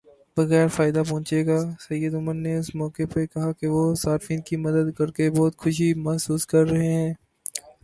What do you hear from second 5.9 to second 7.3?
محسوس کر رہے ہیں